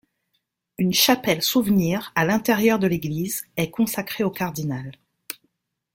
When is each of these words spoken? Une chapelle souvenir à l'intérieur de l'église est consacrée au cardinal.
Une 0.79 0.93
chapelle 0.95 1.43
souvenir 1.43 2.11
à 2.15 2.25
l'intérieur 2.25 2.79
de 2.79 2.87
l'église 2.87 3.45
est 3.55 3.69
consacrée 3.69 4.23
au 4.23 4.31
cardinal. 4.31 4.93